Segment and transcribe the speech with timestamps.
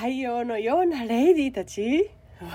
[0.00, 2.08] 太陽のようなレイディーたち？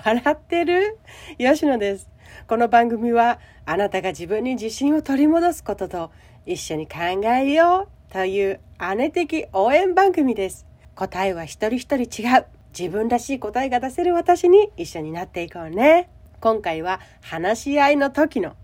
[0.03, 0.97] 笑ってる？
[1.37, 2.09] 吉野です。
[2.47, 6.11] この番組はあなたが自分に自信を取り戻すことと
[6.47, 8.59] 一緒に考えようという
[8.97, 10.65] 姉的応援番組です。
[10.95, 12.45] 答えは一人一人違う。
[12.75, 16.09] 自分らしい答えが出せる私に一緒になっていこうね。
[16.41, 18.55] 今回は話し合いの時の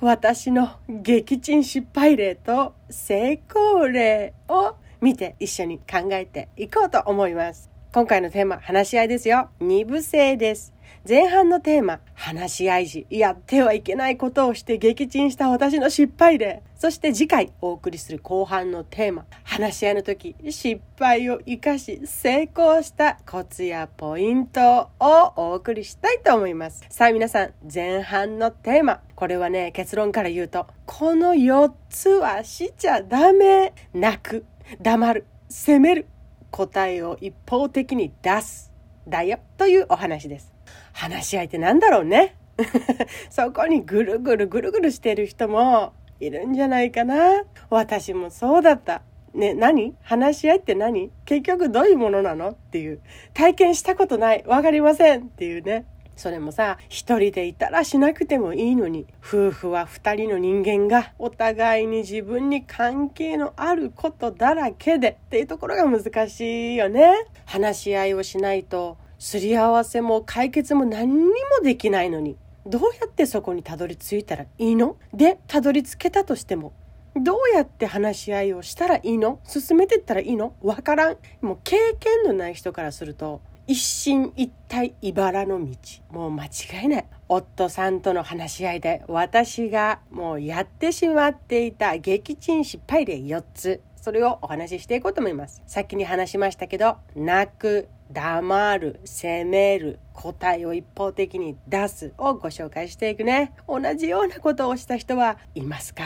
[0.00, 7.72] 私の撃沈失敗例と成功例を見て一緒に考えていこうと思います。
[7.94, 9.50] 今回のテーマ、話し合いですよ。
[9.60, 10.74] 二部制です。
[11.08, 16.64] 前半のテーマ、話し合い時、やってはいけないことをして撃沈した私の失敗例。
[16.74, 26.84] そして次回お送りする後半のテーマ、話し合いの時、失敗を生かし成功したコツやポイントをお送りしたいと思います。
[26.88, 33.72] さあ皆さん、前半のテーマ、これはね、結論から言うと、この4つはしちゃダメ。
[33.92, 34.44] 泣く、
[34.82, 36.06] 黙る、責める、
[36.54, 38.70] 答えを一方的に出す。
[39.08, 39.40] だよ。
[39.58, 40.52] というお話です。
[40.92, 42.36] 話し合いってなんだろうね。
[43.28, 47.42] そこにぐるぐるぐるぐるしてる人もいるんじゃないかな。
[47.70, 49.02] 私もそうだった。
[49.34, 49.96] ね、何？
[50.00, 51.10] 話し合いって何？
[51.24, 52.50] 結局どういうものなの？
[52.50, 53.00] っていう。
[53.32, 54.44] 体験したことない。
[54.46, 55.86] わかりませんっていうね。
[56.16, 67.26] それもさ、一人でいたらしなくてもいいのに、夫婦は二人の人間がお互いに自分に関係のあることだらけでっていうところが難しいよね。
[67.46, 74.96] 話し合いをしないと、すり合わせも解決も何にもできないのに、どうやってそこにたどり着いたらいいの？
[75.12, 76.72] で、たどり着けたとしても、
[77.16, 79.38] どうやって話し合いをしたらいいの？
[79.44, 80.54] 進めてったらいいの？
[80.62, 81.16] わからん。
[81.42, 85.76] もう経験のない人からすると、一進一退茨の道。
[86.10, 86.50] もう間違
[86.84, 87.06] いない。
[87.28, 93.80] 夫さんとの話し合いで私がもうやってしまっていた撃沈失敗例4つ。
[93.96, 95.62] それをお話ししていこうと思います。
[95.66, 103.54] 先に話しましたけど泣く黙る責める答えを一方的に出すをご紹介していくね。
[103.66, 106.04] 同じようなことをした人はいますか？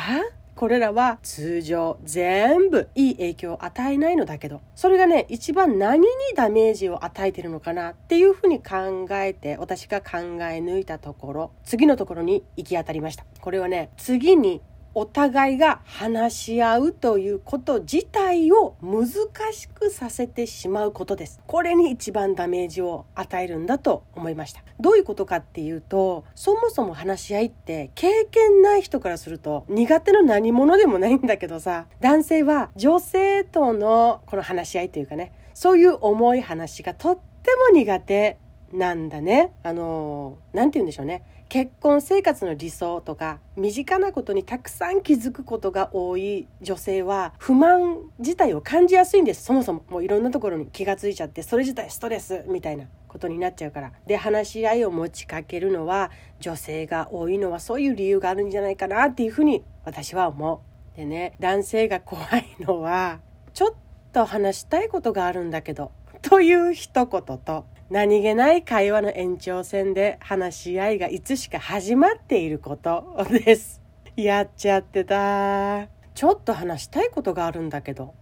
[0.58, 13.24] これらは通常全部いい影響を与えないのだけどそれがね一番何にダメージを与えてるのかなっていうふうに考えて私が考え抜いたところ次のところに行き当たりました。
[13.41, 14.61] これはね次に
[14.95, 19.07] お互いが話し合うということ自体を難
[19.53, 21.41] しくさせてしまうことです。
[21.47, 24.63] これに一番ダメージを与えるんだと思いました。
[24.81, 38.39] どういうことかっていうと、そもそも話し合いって経験ない人からすると苦手の何者でもないんだけどさ、男性は女性とのこの話し合いというかね、そういう重い話がとっても苦手
[38.73, 39.53] なんだね。
[39.63, 41.23] あの、なんて言うんでしょうね。
[41.48, 49.45] 結婚生活の理想とか身近なことにたくさん気づくことが多い女性は不満自体を感じやすいんです。
[49.45, 53.92] そもそももういろんなところに気がついちゃってそれ自体ストレスみたいなことになっちゃうから。
[54.07, 60.63] で話し合いを持ちかけるのは女性が多いのはそういう理由があるんじゃないかなっていうふうに私は思
[60.95, 60.97] う。
[60.98, 63.20] でね男性が怖いのは
[63.55, 63.75] ちょっ
[64.13, 73.81] と話したいことがあるんだけどという一言と何気ない会話の延長線で話し合いがいつしか始まっていること です。
[74.15, 75.89] やっちゃってた。
[76.13, 78.13] ちょっと話したいことがあるんだけど。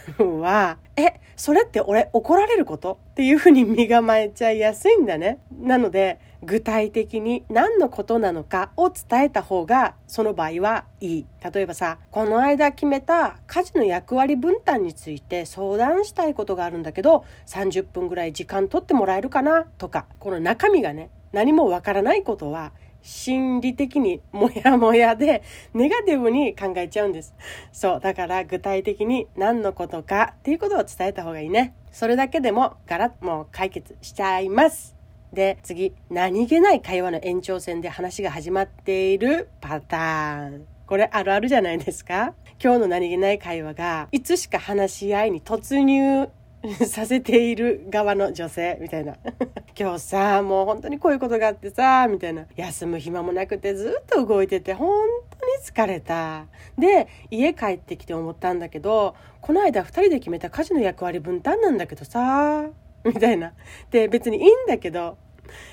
[0.18, 5.38] は、え、それって俺怒られることっていうふうに身構えちゃいやすいんだね。
[5.60, 11.26] なので、具体的に何のことなのかを伝えた方がその場合はいい。
[11.52, 25.42] 例えばさ、この間決めた家事の役割分担について相談したいことがあるんだけど、30分ぐらい時間取ってもらえるかなとか、この中身がね、何もわからないことは心理的にモヤモヤで
[25.74, 27.34] ネガティブに考えちゃうんです。
[27.72, 28.00] そう。
[28.00, 31.74] だから具体的に何のことかっていうことを伝えた方がいいね。
[31.90, 34.96] それだけでもガラッともう解決しちゃいます。
[35.32, 40.66] で、次、何気ない会話の延長線で話が始まっているパターン。
[40.86, 46.28] これあるあるじゃないですか今日の何気ない会話が、いつしか話し合いに突入
[46.86, 49.16] させている側の女性みたいな。
[49.78, 52.46] 今日さ、もう本当にこういうことがあってさ、みたいな。
[52.56, 55.04] 休む暇もなくてずっと動いてて本
[55.40, 56.46] 当に疲れた。
[56.78, 62.68] で、家帰ってきて思ったんだけど、この間2人で決めた家事の役割分担なんだけどさ、
[63.04, 63.54] みたいな。
[63.90, 65.16] で、別にいいんだけど、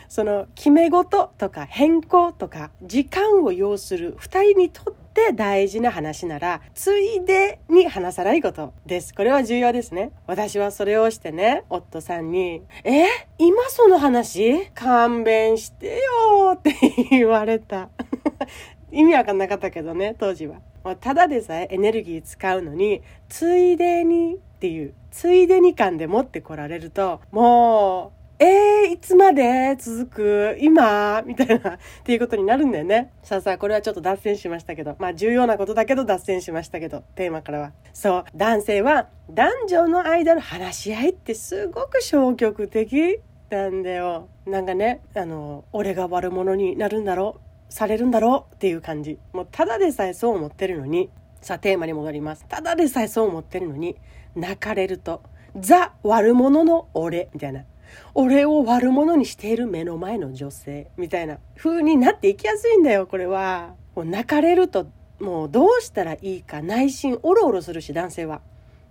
[0.07, 9.13] その決め事とか変更とか時間を要する二人にとって大事な話ならついでに話さないことです。
[9.13, 10.11] これは重要ですね。
[10.27, 13.05] 私はそれをしてね夫さんに「え？
[13.37, 14.67] 今その話？
[14.73, 16.75] 勘弁してよ」って
[17.11, 17.89] 言われた。
[18.91, 20.61] 意味わかんなかったけどね当時は。
[20.99, 30.57] ただでさえエネルギー使うのについでにっていうついでに感で持ってこられるともうえー、いつまで続く？
[30.61, 31.21] 今？
[31.23, 33.11] みたいな、っていうことになるんだよね。
[33.21, 37.73] さあさあ、これはちょっと脱線しましたけど、まあ重要なことだけど脱線しましたけど、テーマからは。
[37.93, 43.19] そう、男性は男女の間の話し合いってすごく消極的
[43.49, 44.29] なんだよ。
[44.45, 49.19] なんかね、あの、俺が悪者になるんだろう、されるんだろうっていう感じ。
[49.33, 51.09] もうただでさえそう思ってるのに、
[51.41, 52.45] さあテーマに戻ります。
[52.47, 53.97] ただでさえそう思ってるのに、
[54.33, 55.23] 泣かれると、
[55.59, 57.65] ザ悪者の俺みたいな。
[58.13, 63.75] 俺を悪者にしている目の前の女性みたいな風になっていきやすいんだよこれは。
[63.95, 64.87] もう泣かれると
[65.19, 68.41] もうどうしたらいいか内心オロオロするし男性は。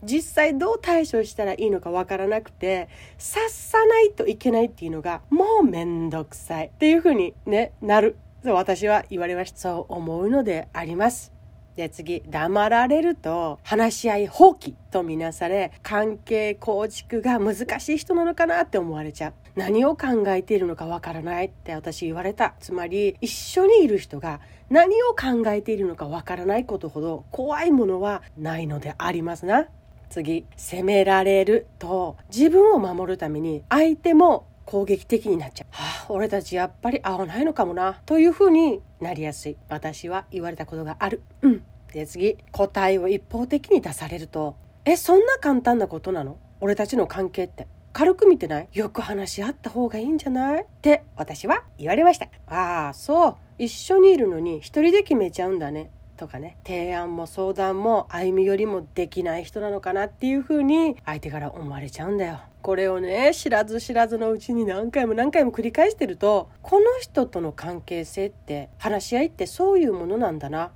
[0.05, 11.33] 実際どう対処したらいいのかわからなくて察さないといけないっていうのがもうめんどくさいっていう風にねなるそう私は言われましたそう思うのであります
[11.79, 19.33] で次黙られると話し合い放棄とみなされ関係構築が難しい人なのかなって思われちゃう。
[19.55, 22.57] 何を考えているのかわからないって私言われた。
[22.59, 24.41] つまり一緒にいる人が
[24.71, 29.69] 何を考えているのかわからないことほど怖いものはないのでありますな。
[30.11, 35.69] 次責められると自分を守るために相手も攻撃的になっちゃう。
[35.71, 38.03] はあ、俺たちやっぱり合わないのかもな。
[38.05, 39.57] というふうになりやすい。
[39.71, 41.23] 私は言われたことがある。
[41.41, 41.63] うん。
[41.95, 46.37] で次、答えを一方的に出されると、え、そんな簡単なことなの？
[46.61, 47.67] 俺たちの関係って。
[47.95, 48.69] 軽く見てない？
[48.75, 50.63] よく話し合った方がいいんじゃない？
[50.63, 52.27] って私は言われました。
[52.47, 53.37] ああ、そう。
[53.59, 55.91] 一緒にいるのに一人で決めちゃうんだね。
[56.19, 62.41] とかね提案も相談も歩み寄りもできない人なのかなっていう風に相手から思われちゃうんだよ。
[62.61, 70.71] これをね知らず知らずのうちに何回も何回も繰り返してるとこの人との関係性って話し合いってそういうものなんだなっ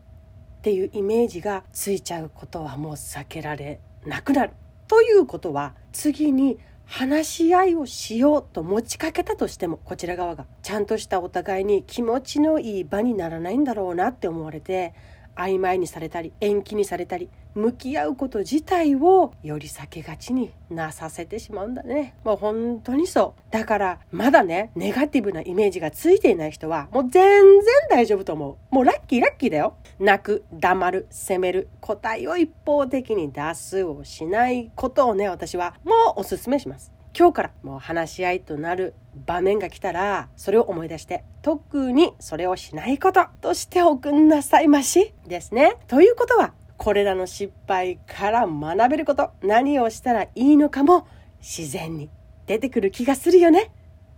[0.63, 4.53] ていうイメージがついちゃうことはもう避けられなくなる。
[4.87, 14.93] ということは次に話し合いをしようと持ちかけたとしてもこちら側がちゃんとしたお互いに気持ちのいい場にならないんだろうなって思われて
[15.37, 22.15] 曖昧にされたり延期にされたり向き合うこと自体をより避けがちになさせてしまうんだね。
[22.25, 23.53] もう本当にそう。
[23.53, 28.75] だからまだね、ネガティブなイメージがついていない人はもう全然大丈夫と思う。
[28.75, 29.77] もうラッキーラッキーだよ。
[29.99, 36.91] 泣く、黙る、責める、答えを一方的に出すをしないことをね、私はもうおすすめします。
[37.17, 38.95] 今日からもう話し合いとなる
[39.27, 45.77] 場面が来たらそれを思い出して特にそれをしないこととしておくんなさいましですね。
[45.89, 51.07] ということはこれらの失敗から学べること何をしたらいいのかも
[51.41, 52.09] 自然に
[52.47, 53.71] 出てくる気がするよね。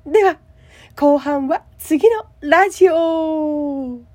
[0.06, 0.38] では
[0.96, 4.13] 後半は次のラジオ